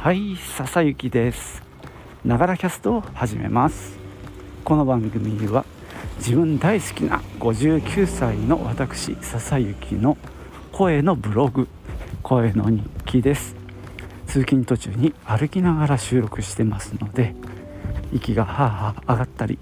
[0.00, 1.62] はい笹雪です。
[2.24, 3.98] ながらキャストを始めます。
[4.64, 5.66] この番組は
[6.16, 10.16] 自分大好きな59歳の私笹雪の
[10.72, 11.68] 声のブログ
[12.22, 13.54] 声の日記です。
[14.26, 17.34] 通勤途中に歩きながら収録してますので
[18.10, 19.58] 息がはあはあ上がったり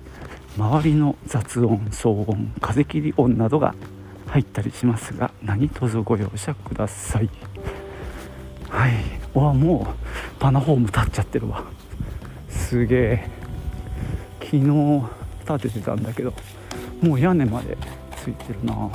[0.56, 3.74] 周りの雑音騒音風切り音などが
[4.28, 7.28] 入ったりしますが何卒ご容赦ください。
[8.68, 8.92] はい
[9.34, 10.07] わもう
[10.38, 11.64] パナホーム立っちゃってるわ。
[12.48, 13.30] すげえ。
[14.40, 14.62] 昨日
[15.46, 16.32] 建ててたんだけど
[17.02, 17.76] もう屋根まで
[18.16, 18.90] ついてるな。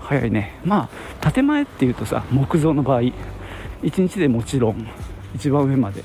[0.00, 0.58] 早いね。
[0.64, 0.88] ま
[1.20, 3.12] あ建前っていうとさ木造の場合1
[3.82, 4.88] 日でもちろん
[5.34, 6.02] 一番上まで、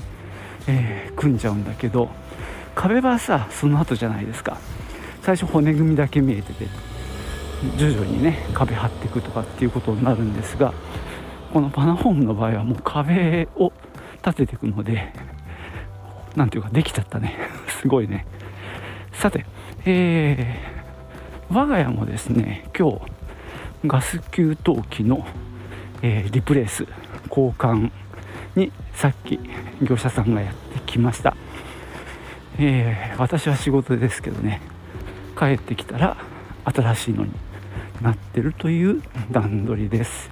[0.68, 2.10] えー、組んじゃうんだけど
[2.76, 4.58] 壁はさその後じゃないですか。
[5.22, 6.68] 最初骨組みだけ見えてて
[7.78, 10.74] 徐々にね壁張っていくとかっていうことになるんですが
[11.54, 13.71] このパナホームの場合はもう壁を
[14.26, 15.14] 立てていくので
[16.36, 17.36] 何ていうかできちゃったね。
[17.82, 18.26] すごいね。
[19.14, 19.46] さて
[19.86, 23.02] えー、我が家もですね今日
[23.86, 24.56] ガス給湯
[24.90, 25.26] 器の、
[26.04, 26.86] えー、リプレース
[27.30, 27.92] 交換
[28.56, 29.40] にさっき
[29.82, 31.36] 業者さんがやってきました、
[32.60, 34.62] えー、私は仕事ですけどね
[35.38, 36.18] 帰ってきたら
[36.66, 37.32] 新しいのに
[38.02, 40.30] なってるという段取りです。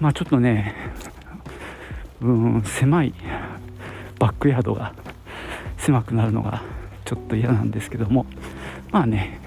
[0.00, 0.74] まあちょっとね
[2.22, 3.14] うん狭い
[4.18, 4.94] バックヤードが
[5.76, 6.62] 狭くなるのが
[7.04, 8.26] ちょっと嫌なんですけども。
[8.92, 9.40] まあね、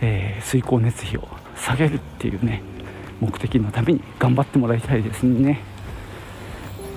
[0.00, 2.62] えー、水耕熱費を下げるっていうね
[3.20, 5.60] 目的のために頑張ってもらいたいですね。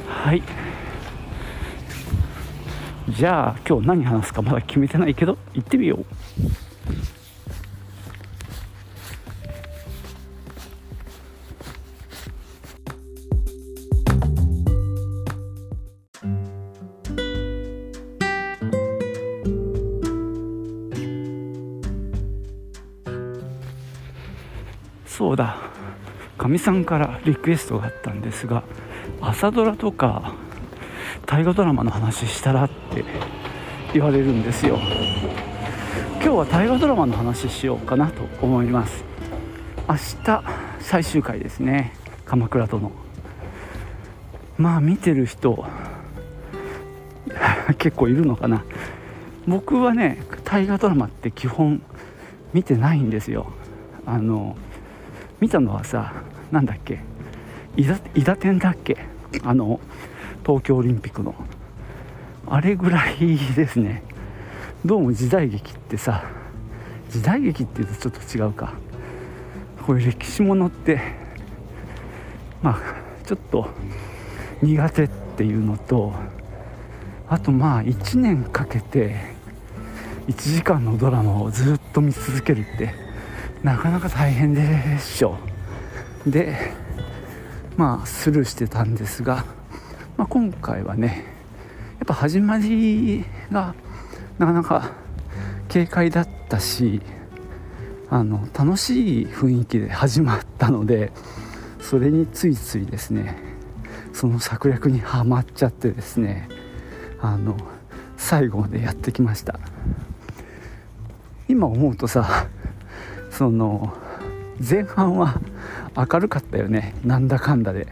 [0.08, 0.42] はい。
[3.10, 7.13] じゃあ今日何話すかまだ決めてないけど行ってみようそう。
[26.64, 28.64] さんからリクエストがあったんですが
[29.20, 30.34] 朝ドラとか
[31.26, 33.04] 大河ドラマの話したらって
[33.94, 34.80] 言われるんですよ。
[36.16, 39.04] 今日は大河ドラマの話しようかなと思います。
[39.90, 40.44] 明日
[40.80, 41.94] 最終回ですね。
[42.26, 42.92] 鎌倉殿。
[44.58, 45.66] まあ見てる人
[47.78, 48.64] 結構いるのかな。
[49.48, 51.82] 僕はね大河ドラマって基本
[52.54, 53.52] 見てないんですよ。
[54.06, 54.56] あの
[55.42, 56.14] 見たのはさ
[56.54, 57.00] 何だっけ？
[57.76, 57.84] 伊
[58.24, 58.96] 田天だっけ？
[59.44, 59.80] あの
[60.46, 61.34] 東京オリンピックの。
[62.46, 64.04] あれぐらいですね。
[64.86, 66.26] どうも時代劇ってさ
[67.10, 68.74] 時代劇っていうとちょっと違うか。
[69.88, 71.02] こういう歴史ものって
[72.62, 72.80] まあ
[73.26, 73.68] ちょっと
[74.62, 76.14] 苦手っていうのと
[77.28, 79.34] あとまあ1年かけて
[80.28, 82.94] 1時間のドラマをずっと見続けるって
[83.64, 85.36] なかなか大変でしょ。
[85.48, 85.53] う
[86.28, 86.72] で
[87.78, 89.46] まあスルーしてたんですが、
[90.18, 91.26] まあ、今回はね
[92.00, 93.76] やっぱ始まりが
[94.38, 94.92] なかなか
[95.72, 97.02] 軽快だったし
[98.10, 101.12] あの楽しい雰囲気で始まったので
[101.80, 103.38] それについついですね
[104.14, 106.48] その策略にはまっちゃってですね
[107.20, 107.58] あの
[108.18, 109.60] 最後までやってきました。
[111.50, 112.48] 今思うとさ
[113.30, 113.94] その
[114.60, 115.42] 前半は
[115.96, 116.94] 明るかったよね。
[117.04, 117.88] なんだかんだで。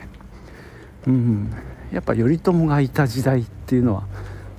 [1.08, 1.52] うん
[1.92, 4.04] やっぱ頼朝がいた時代っていうのは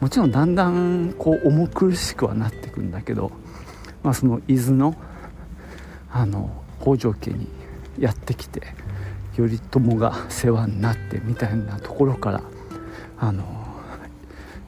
[0.00, 3.30] もちろんだんだんこう重苦しくはなってくんだけど、
[4.02, 4.94] まあ、その伊豆の
[6.10, 6.50] あの
[6.82, 7.48] 北条家に
[7.98, 8.60] やってきて
[9.34, 12.42] 頼朝が世話になってみたいなところから
[13.18, 13.44] あの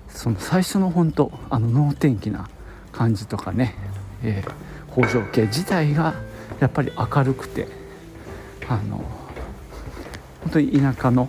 [0.09, 2.49] その最初の本当あの能天気な
[2.93, 3.75] 感じとかね、
[4.23, 4.65] えー
[4.95, 6.15] 北条家自体が
[6.61, 7.67] やっぱり明るくて
[8.69, 8.99] あの
[10.43, 11.29] 本当に田舎の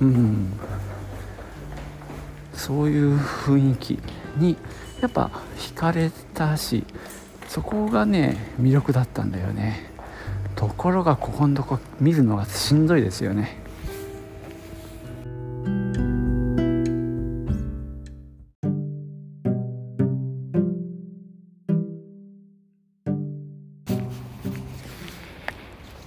[0.00, 0.52] うん
[2.52, 3.98] そういう雰囲気
[4.36, 4.56] に
[5.00, 6.84] やっぱ惹かれたし
[7.48, 9.92] そこがね魅力だったんだよね。
[10.56, 13.58] ところがここのとこ見るのがしんどいですよね。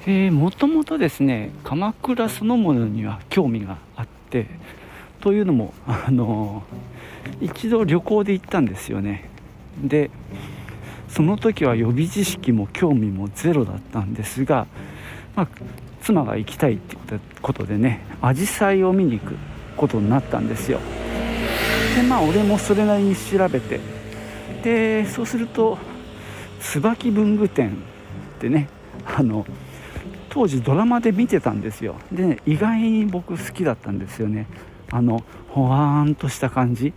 [0.10, 4.48] えー、もともとですね鎌倉そのものには興味があって
[5.20, 6.64] というのもあの
[7.42, 9.30] 一度旅行で行ったんですよね。
[9.84, 10.10] で
[11.10, 14.66] その時は予備知識も興味もゼロだったんですが、
[15.36, 15.48] まあ、
[16.02, 16.96] 妻が行きたいって
[17.42, 19.36] ことでね紫陽花を見に行く
[19.76, 20.80] ことになったんですよ。
[21.98, 23.82] でまあ俺もそれなりに調べて
[24.64, 25.78] でそうすると
[26.62, 27.72] 椿文具店
[28.38, 28.70] ってね
[29.06, 29.46] あの
[30.30, 31.96] 当時ドラマで見てたんですよ。
[32.12, 34.48] で、ね、意外に僕好きだったんですよね。
[34.92, 36.94] あのほわーんとした感じ。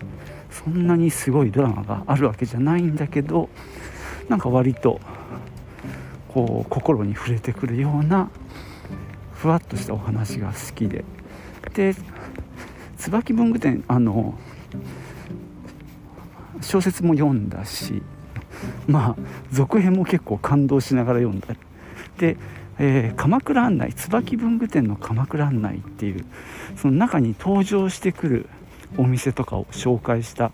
[0.50, 3.48] そんなにすごいドラマがあるわけじゃないんだけど
[4.28, 5.00] なんか割と
[6.28, 8.30] こう心に触れてくるような
[9.32, 11.04] ふわっとしたお話が好きで。
[11.74, 11.94] で
[12.96, 14.34] 椿文具店あの
[16.60, 18.02] 小説も読んだし
[18.86, 19.22] まあ
[19.52, 21.48] 続編も結構感動しながら読んだ。
[22.18, 22.36] で、
[22.82, 26.24] えー、鎌倉案内椿文具店の鎌倉案内っていう
[26.76, 28.48] その中に登場してくる
[28.96, 30.50] お店とかを紹介した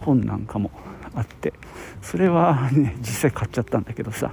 [0.00, 0.70] 本なんかも
[1.14, 1.52] あって
[2.02, 4.32] それはね実際買っちゃったんだけどさ。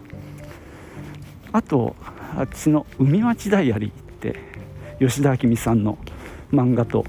[1.56, 1.96] あと
[2.38, 4.36] あっちの「海町ダイアリー」って
[5.00, 5.98] 吉田明美さんの
[6.52, 7.06] 漫画と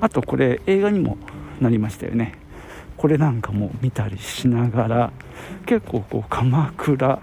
[0.00, 1.16] あとこれ映画にも
[1.60, 2.32] なりましたよね。
[2.96, 5.12] これなんかも見たりしながら
[5.66, 7.20] 結構こう鎌倉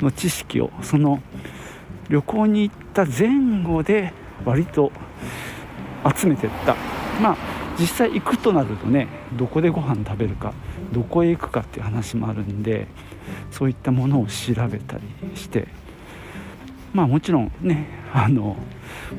[0.00, 1.22] の知識をその
[2.08, 4.12] 旅行に行った前後で
[4.44, 4.92] 割と
[6.16, 6.76] 集めてった。
[7.20, 7.36] まあ
[7.78, 10.52] 実際行くとなるとねどこでご飯食べるか
[10.92, 12.86] どこへ行くかっていう話もあるんで
[13.50, 15.02] そういったものを調べたり
[15.34, 15.68] して
[16.92, 18.56] まあもちろんねあの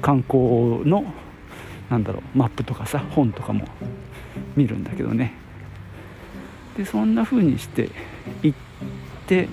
[0.01, 1.03] 観光の
[1.89, 3.65] なんだろうマップとかさ本とかも
[4.55, 5.33] 見るんだけどね。
[6.77, 7.89] でそんな風にして
[8.41, 8.57] 行っ
[9.27, 9.47] て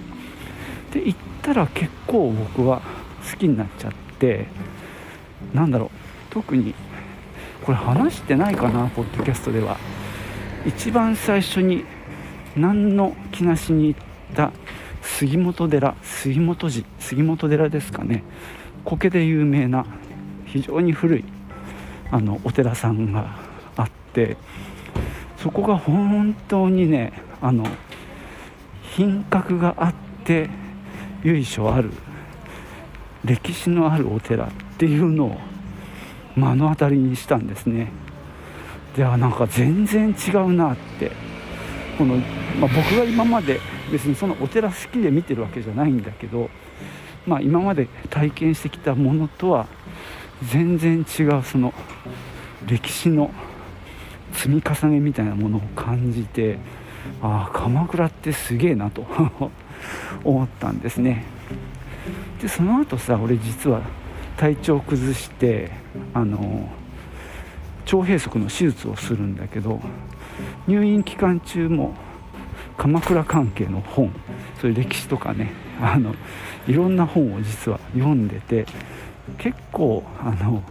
[0.92, 2.82] で行ったら結構僕は
[3.30, 4.46] 好きになっちゃって
[5.52, 5.90] なんだろう
[6.30, 6.74] 特に
[7.64, 9.76] これ話してないかなポッドキャストでは。
[10.66, 11.84] 一番最初に
[12.54, 14.00] 何の気なしに行っ
[14.34, 14.52] た
[15.00, 18.22] 杉本寺杉本寺杉本寺ですかね。
[18.84, 19.86] 苔で有名な
[20.46, 21.24] 非常に古い
[22.10, 23.38] あのお寺さんが
[23.76, 24.36] あって
[25.38, 27.64] そこが本当にねあの
[28.82, 29.94] 品格があっ
[30.24, 30.50] て
[31.22, 31.90] 由緒ある。
[33.24, 35.36] 歴史のあるお寺っていうのを
[36.34, 37.92] 目の当たりにしたんですね。
[38.96, 41.12] ではなんか全然違うなって。
[42.00, 42.22] この、ま
[42.66, 43.60] あ、僕が今まで
[43.92, 46.48] 別にそのお寺好きで見てるわけじゃないんだけど、
[47.26, 49.66] まあ、今まで体験してきたものとは
[50.42, 51.74] 全然違うその
[52.66, 53.30] 歴史の
[54.32, 56.58] 積み重ねみたいなものを感じて
[57.20, 59.06] ああ鎌倉ってすげえなと。
[60.24, 61.24] 思ったんですね。
[62.40, 63.82] でその後さ俺実は
[64.36, 65.70] 体調崩して
[66.14, 66.68] あの
[67.84, 69.80] 腸閉塞の手術をするんだけど
[70.66, 71.94] 入院期間中も
[72.78, 74.10] 鎌倉関係の本
[74.60, 76.14] そういう歴史とかねあの
[76.66, 78.66] いろんな本を実は読んでて
[79.38, 80.62] 結構あの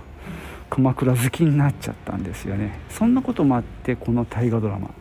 [0.69, 2.79] 鎌倉好きになっちゃったんですよね。
[2.89, 4.91] そんなこともあってこの大河ドラマ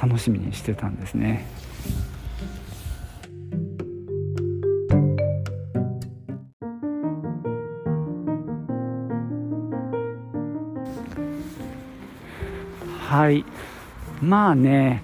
[0.00, 1.46] 楽しみにしてたんですね。
[13.18, 13.44] はい。
[14.22, 15.02] まあね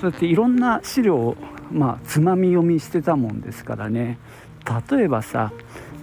[0.00, 1.36] そうやっていろんな資料を
[1.70, 4.18] まあつまみ読みしてたもんですからね。
[4.90, 5.52] 例えばさ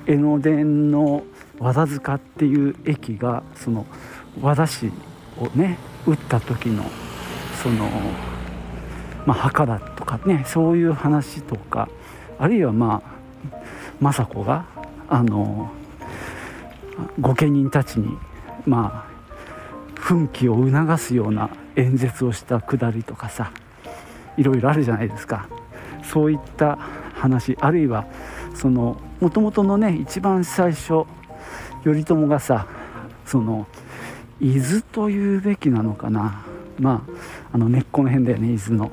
[0.05, 1.23] 江ノ電の
[1.57, 3.87] 和田塚っていう駅がその
[4.39, 4.91] 和田氏
[5.39, 6.83] をね撃った時の
[7.63, 7.89] その
[9.25, 11.89] まあ墓だとかねそういう話とか
[12.37, 13.63] あるいはまあ
[13.99, 14.67] 政子が
[15.09, 15.71] あの
[17.19, 18.15] 御家人たちに
[18.67, 19.06] まあ
[20.07, 23.51] 奮起を促すような演説をしたくだりとかさ
[24.37, 25.49] いろいろあるじゃないですか。
[26.01, 26.77] そういった
[27.13, 28.05] 話あるいは
[28.55, 31.03] そのもともとのね一番最初
[31.83, 32.67] 頼朝がさ
[33.25, 33.67] その
[34.39, 36.45] 伊豆というべきなのかな。
[36.79, 37.05] ま
[37.51, 38.91] ああの根っこの辺だよね伊豆の。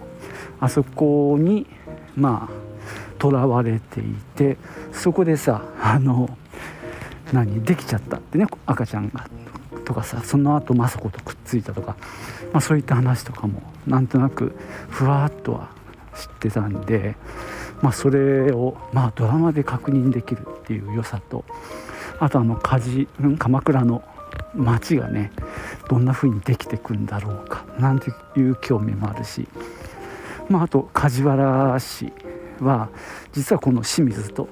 [0.59, 1.69] あそこに
[2.17, 4.03] まあ囚われてい
[4.35, 4.57] て
[4.91, 6.37] そこでさあの
[7.33, 9.29] 何できちゃったってね赤ちゃんが。
[9.85, 11.97] とかさその後政子とくっついたとか、
[12.53, 14.57] まあ、そういった話とかもなんとなく
[14.89, 15.71] ふわっとは
[16.15, 17.17] 知ってたんで、
[17.83, 21.45] まあ、それを、まあ、ドラマで確認できるっていう良さと
[22.21, 24.03] あとあの梶鎌倉の
[24.55, 25.33] 町がね
[25.89, 29.49] どんな風にできてくんだろうかなんていう興味もあるし、
[30.49, 32.13] まあ、あと梶原氏
[32.61, 32.89] は
[33.33, 34.49] 実はこの清水と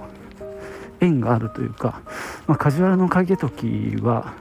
[1.01, 2.01] 縁があるというか、
[2.47, 4.35] まあ、梶原の景時は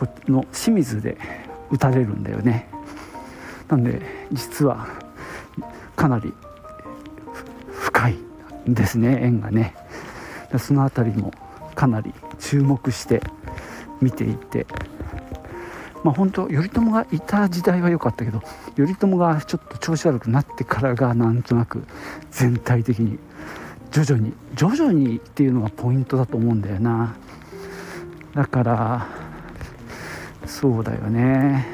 [0.00, 1.18] この清水で
[1.70, 2.70] 打たれるんだよね。
[3.68, 4.00] なんで
[4.32, 4.88] 実は
[5.94, 6.32] かなり
[7.70, 8.18] 深い
[8.66, 9.74] ですね縁がね。
[10.58, 11.32] その辺りも
[11.74, 13.22] かなり注目して
[14.00, 14.66] 見ていて。
[16.02, 18.40] まあ本当頼朝がいた時代は良かったけど
[18.74, 21.84] 頼朝がちょっと調子悪くなってからがなんとなく
[22.30, 23.18] 全体的に
[23.90, 27.14] 徐々に徐々にっていうのがポイントだと思うんだよな。
[28.34, 29.19] だから
[30.50, 31.64] そうだよね。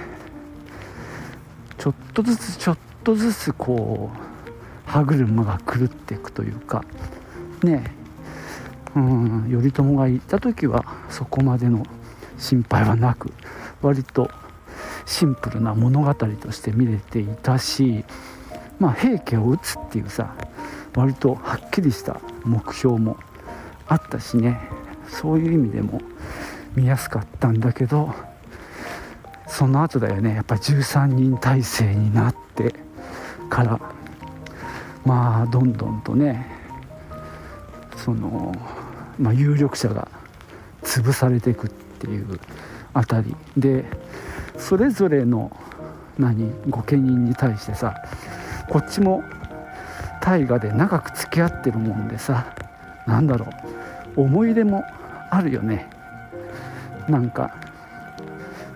[1.78, 6.84] ちょっとずつちょっとずつこう歯車が狂っていくというか。
[7.64, 7.90] ね。
[8.94, 11.84] うん頼朝がいた時はそこまでの
[12.38, 13.32] 心配はなく
[13.82, 14.30] 割と
[15.04, 18.04] シンプルな物語として見れていたし
[18.78, 20.34] まあ平家を討つっていうさ
[20.94, 23.18] 割とはっきりした目標も
[23.86, 24.60] あったしね。
[25.08, 26.00] そういう意味でも
[26.74, 28.14] 見やすかったんだけど
[29.46, 30.34] その後だよね。
[30.34, 32.74] やっぱ13人体制になって
[33.48, 33.80] から
[35.04, 36.46] まあどんどんとね
[37.96, 38.54] その、
[39.18, 40.08] まあ、有力者が
[40.82, 42.40] 潰されていくっていう
[42.92, 43.34] あたり。
[43.56, 43.84] で
[44.58, 45.54] それぞれの
[46.18, 47.94] 何御家人に対してさ
[48.70, 49.22] こっちも
[50.22, 52.52] 大河で長く付き合ってるもんでさ
[53.06, 53.46] 何だろ
[54.16, 54.82] う思い入れも
[55.30, 55.88] あるよね。
[57.08, 57.54] なんか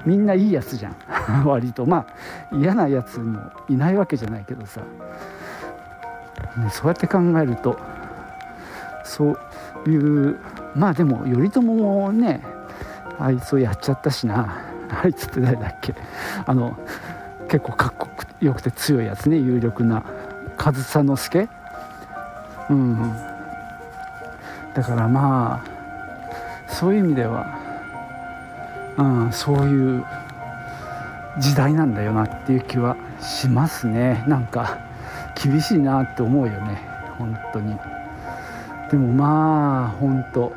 [0.04, 0.94] みんないいやつじゃん。
[1.46, 1.86] 割と。
[1.86, 7.78] まあ嫌なやつもいないわけじゃないけどさ、ね、そうやって考えると
[9.04, 9.36] そ
[9.84, 10.36] ういう
[10.74, 12.42] まあでも頼朝もね
[13.18, 14.56] あいつをやっちゃったしな。
[15.02, 15.94] あいつって誰だっけ。
[16.46, 16.76] あの
[17.48, 18.08] 結構かっこ
[18.40, 19.36] よくて強いやつね。
[19.36, 20.02] 有力な
[20.56, 21.48] 上総介。
[22.68, 23.12] うん
[24.74, 25.80] だからまあ
[26.70, 27.59] そういう意味では、
[29.00, 30.04] うん、そういう
[31.38, 34.22] 時代なんだよなっていう気はしますね。
[34.26, 34.78] なんか
[35.42, 36.82] 厳しいなって思うよね。
[37.18, 37.76] 本当に。
[38.90, 40.52] でもまあ本当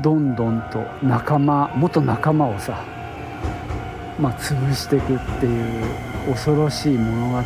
[0.00, 2.84] どんどんと仲間元仲間をさ
[4.20, 5.84] まあ潰していくっていう
[6.28, 7.42] 恐ろしい物語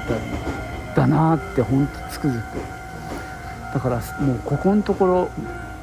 [0.97, 2.59] だなってほんとつくづく。
[3.73, 5.31] だからもうここのところ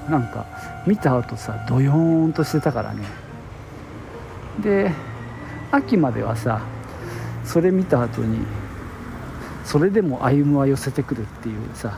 [0.10, 0.46] なんか
[0.86, 3.04] 見た後さドヨーンとしてたからね。
[4.62, 4.92] で
[5.72, 6.62] 秋まではさ
[7.44, 8.46] それ見た後に
[9.66, 11.98] それでも歩夢は寄せてくるっていうさ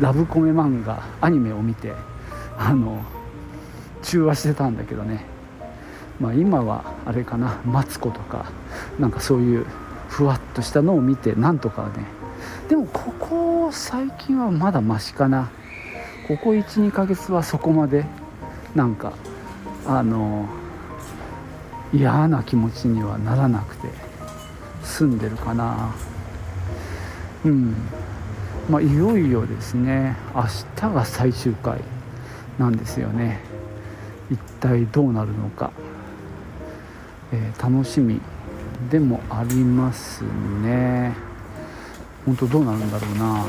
[0.00, 1.94] ラブコメ漫画アニメを見て
[2.58, 3.02] あの
[4.02, 5.24] 中和してたんだけどね。
[6.20, 8.50] まあ今はあれかなマツコとか
[8.98, 9.66] なんかそういう
[10.08, 12.04] ふわっとしたのを見てなんとかね。
[12.68, 15.50] でもここ最近はまだマシかな。
[16.26, 18.04] ここ12ヶ月はそこまで
[18.74, 19.12] なんか
[19.86, 20.48] あの
[21.92, 23.88] 嫌な気持ちにはならなくて
[24.82, 25.94] 済んでるかな。
[27.44, 27.74] うん。
[28.68, 30.42] まあいよいよですね明
[30.74, 31.80] 日が最終回
[32.58, 33.40] なんですよね。
[34.28, 35.70] 一体どうなるのか、
[37.32, 38.20] えー、楽しみ
[38.90, 40.24] でもあります
[40.62, 41.14] ね。
[42.24, 43.44] 本当どうなるんだろうな。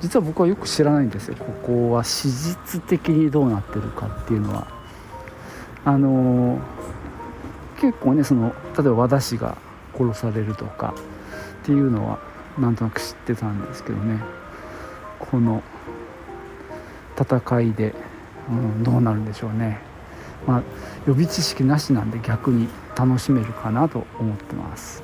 [0.00, 1.36] 実は僕はよく知らないんですよ。
[1.36, 4.66] ここは史実的にどうなってるかっていうのは。
[5.84, 6.60] あのー、
[7.80, 9.56] 結構ねその例えば和田氏が
[9.96, 10.94] 殺されるとか
[11.62, 12.18] っていうのは
[12.58, 14.20] なんとなく知ってたんですけどね。
[15.18, 15.62] この
[17.16, 17.94] 戦いで
[18.48, 19.78] うん、どうなるんでしょうね、
[20.46, 20.62] まあ、
[21.06, 25.02] 予備知識なしなんで逆に楽しめるかなと思ってます。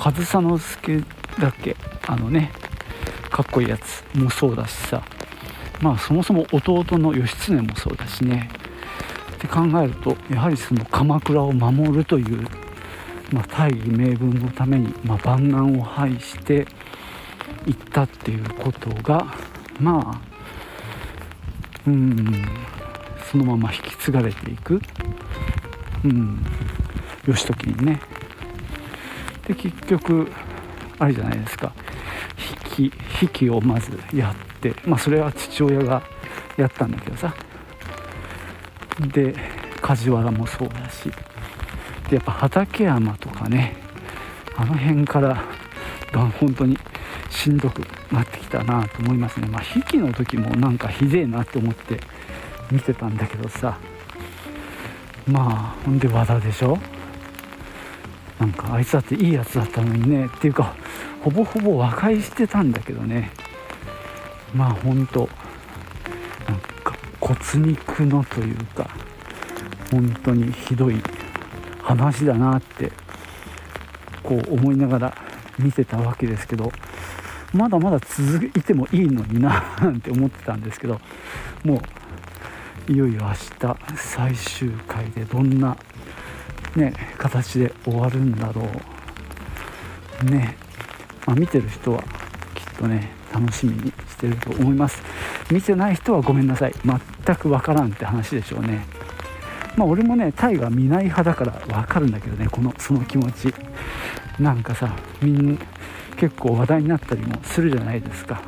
[0.00, 1.04] 上総介
[1.38, 1.76] だっけ？
[2.06, 2.50] あのね
[3.30, 5.02] かっこいいやつもそうだしさ
[5.82, 8.50] まあそもそも弟の義経もそうだしね
[9.34, 12.48] って考えるとやはりその鎌倉を守るという、
[13.30, 16.66] まあ、大義名分のために、まあ、万難を排して
[17.66, 19.26] いったっていうことが
[19.78, 20.20] まあ
[21.86, 22.48] うん
[23.30, 24.80] そのまま引き継がれていく、
[26.04, 26.44] うん、
[27.26, 28.00] 義時にね。
[29.46, 30.30] で結局
[30.98, 31.72] あれじゃないですか。
[32.76, 32.92] 引き
[33.22, 36.02] 引きをまずやってまあそれは父親が
[36.56, 37.34] やったんだけどさ。
[39.12, 39.34] で
[39.80, 41.10] 梶原もそうだし。
[42.08, 43.76] でやっぱ畠山とかね
[44.56, 45.42] あの辺から
[46.38, 46.76] 本当に
[47.30, 47.82] しんどく
[48.12, 49.46] なってきたなと思いますね。
[49.48, 52.00] まあ引きの時もなんかひでえなって思って
[52.70, 53.78] 見てたんだけどさ。
[55.26, 56.78] まあほんで和田でしょ。
[58.40, 60.74] なんかあいつだっていいやつだったのにねっていうか
[61.22, 63.30] ほぼほぼ和解してたんだけどね。
[64.54, 65.28] まあほんと
[67.20, 68.88] 骨肉のというか
[69.92, 71.00] 本当にひどい
[71.82, 72.90] 話だなって
[74.22, 75.16] こう思いながら
[75.58, 76.72] 見てたわけですけど
[77.52, 81.00] まだまだ続いてもいいのにななんて思ってたんですけど
[81.64, 81.80] も
[82.88, 85.76] ういよいよ明日最終回でどんな、
[86.76, 88.62] ね、形で終わるんだろ
[90.22, 90.24] う。
[90.24, 90.56] ね、
[91.26, 92.02] まあ、見てる人は
[92.54, 95.02] きっとね楽しみにしてると思います。
[95.50, 96.74] 見てない人はごめんなさい。
[96.84, 98.84] 全くわからんって話でしょうね。
[99.76, 103.54] まあ俺もねタイガー見ない派だからわかるんだけどねこの その気持ち。
[104.38, 105.58] なんかさみんな
[106.16, 108.40] 結構話題になったりもするじゃないですか。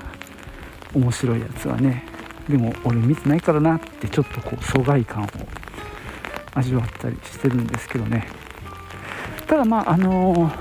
[0.95, 2.05] 面白いやつはね。
[2.49, 5.27] でも俺見てないからなってちょっとこう疎外感を
[6.55, 8.27] 味わったりしてるんですけどね。
[9.47, 10.53] ただまああのー、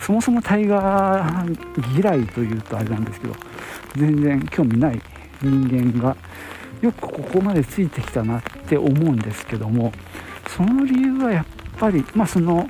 [0.00, 3.34] そもそもタイガー嫌いというとあれなんですけど
[3.96, 5.00] 全然興味ない
[5.42, 6.16] 人間が
[6.80, 9.92] よくここまでついてきたなって思うんですけども
[10.48, 11.46] その理由はやっ
[11.78, 12.66] ぱりまあその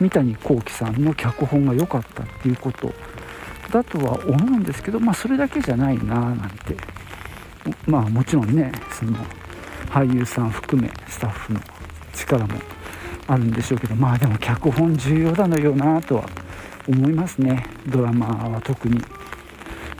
[0.00, 2.92] 三谷幸喜さんの脚本が良かったっていうこと
[3.70, 6.98] だとは思うんですけどまあそれだけじゃないななんて。
[7.86, 9.12] まあもちろんねその
[9.90, 11.60] 俳優さん含めスタッフの
[12.14, 12.54] 力も
[13.26, 16.28] あるんでしょうけどまあでも脚本重要だのよなとは
[16.88, 17.66] 思いますね。
[17.86, 18.98] ドラマは特に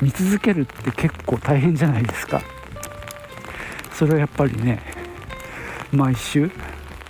[0.01, 2.41] 見続けるって結構大変じゃないですか。
[3.93, 4.81] それはやっぱりね
[5.93, 6.51] 毎週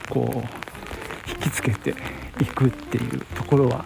[0.08, 1.94] こう引きつけて
[2.40, 3.84] いくっていうところは、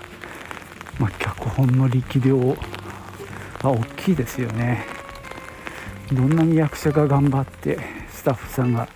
[0.98, 4.86] まあ、脚本の力量が大きいですよね。
[6.12, 8.86] どんなに役者が頑張ってスタッフさんが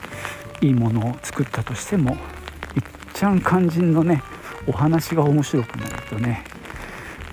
[0.61, 2.18] いいものを作ったとしてもいっ
[3.12, 4.23] ちゃん肝心のね
[4.68, 6.45] お話が面白くなるとね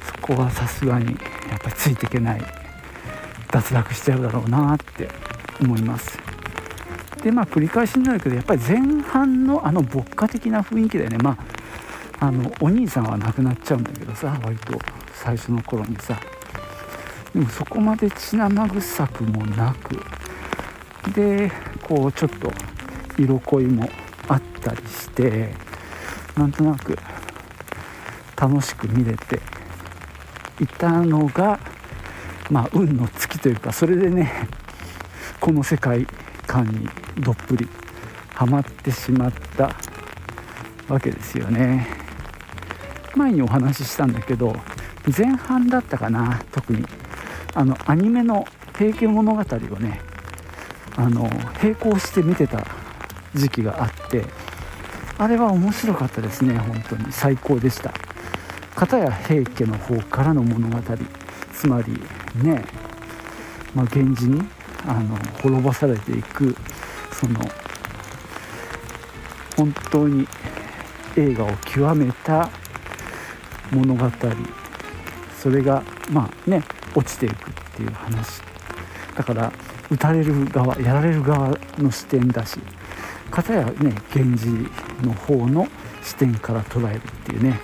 [0.08, 1.06] そこはさすがに
[1.52, 2.42] やっぱりついていけない
[3.52, 5.08] 脱落しちゃうだろうなって
[5.62, 6.18] 思います。
[7.22, 11.38] でまあ繰り返しになるけどやっぱり前半のあの牧歌的な雰囲気だよねま
[12.20, 14.80] ああのお兄さんは亡くなっちゃうんだけどさ割と
[15.14, 16.20] 最初の頃にさ
[17.36, 20.04] でもそこまで血生臭くもなく
[21.12, 21.52] で
[21.88, 22.52] こうちょっと
[23.18, 23.90] 色恋も
[24.28, 25.54] あったりして
[26.36, 26.98] なんとなく
[28.36, 29.40] 楽しく見れて
[30.60, 31.60] いたのが
[32.50, 34.48] まあ運の尽きというかそれでね
[35.40, 36.08] この世界
[36.48, 37.68] 観にどっぷり
[38.34, 39.76] ハマってしまった
[40.88, 41.88] わけですよね。
[43.16, 44.56] 前にお話ししたんだけど
[45.16, 46.86] 前半だったかな特に。
[47.56, 50.02] あのアニメの「平家物語」をね
[50.96, 51.30] あの
[51.62, 52.66] 並行して見てた
[53.34, 54.26] 時期があって
[55.18, 57.12] あれは面白かったですね本当に。
[57.12, 57.94] 最高でした。
[58.76, 60.82] 片や平家の方からの物語。
[61.54, 61.94] つまり
[62.44, 62.66] ね、
[63.76, 64.42] まあ、源氏に
[64.86, 66.56] あの滅ぼされていく
[67.14, 67.40] その
[69.56, 70.28] 本当に
[71.16, 72.50] 映画を極めた
[73.72, 74.12] 物語。
[75.40, 76.64] それがまあね
[76.96, 78.42] 落ちていくっていう話。
[79.16, 79.54] だから
[79.92, 82.60] 打たれる側やられる側の視点だし
[83.32, 84.48] 片やね源氏
[85.06, 85.68] の方の
[86.02, 87.60] 視点から捉えるっていうね。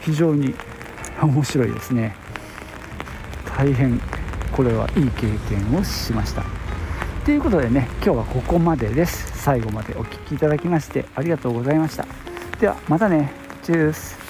[0.00, 0.54] 非常に
[1.20, 2.14] 面白いですね。
[3.56, 4.00] 大変
[4.52, 6.44] これはいい経験をしました。
[7.24, 9.32] ということでね今日はここまでです。
[9.42, 12.06] 最後までお聴きいただきましてありがとうございました。
[12.60, 13.32] ではまたね。
[13.62, 14.23] チュース。